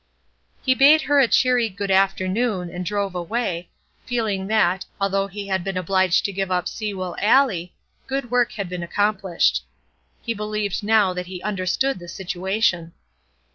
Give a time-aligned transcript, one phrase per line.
[0.63, 3.69] He bade her a cheery "Good afternoon!" and drove away,
[4.03, 7.75] feeling that, although he had been obliged to give up Sewell Alley,
[8.07, 9.63] good work had been accomplished.
[10.23, 12.93] He believed now that he understood the situation.